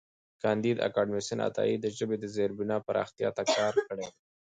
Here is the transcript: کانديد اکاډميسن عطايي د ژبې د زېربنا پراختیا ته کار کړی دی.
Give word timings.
کانديد 0.43 0.77
اکاډميسن 0.87 1.39
عطايي 1.47 1.75
د 1.79 1.85
ژبې 1.97 2.17
د 2.19 2.25
زېربنا 2.35 2.77
پراختیا 2.87 3.29
ته 3.37 3.43
کار 3.55 3.73
کړی 3.87 4.05
دی. 4.09 4.15